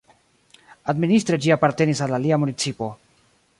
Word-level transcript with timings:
Administre 0.93 1.39
ĝi 1.45 1.53
apartenis 1.57 2.03
al 2.07 2.17
alia 2.19 2.43
municipo. 2.45 2.93